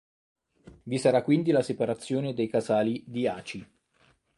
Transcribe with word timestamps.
Vi 0.83 0.97
sarà 0.97 1.21
quindi 1.21 1.51
la 1.51 1.61
separazione 1.61 2.33
dei 2.33 2.47
casali 2.49 3.03
di 3.05 3.27
Aci. 3.27 3.69